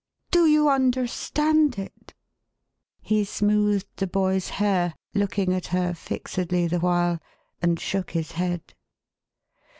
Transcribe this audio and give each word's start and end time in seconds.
"Do 0.31 0.47
you 0.47 0.67
understand 0.67 1.77
it?" 1.77 2.15
He 3.11 3.23
smoothed 3.23 3.85
the 3.97 4.07
boy's 4.07 4.49
hair— 4.49 4.95
looking 5.13 5.53
at 5.53 5.67
her 5.67 5.93
fixedly 5.93 6.65
the 6.65 6.79
while, 6.79 7.19
and 7.61 7.79
shook 7.79 8.09
his 8.09 8.31
head. 8.31 8.73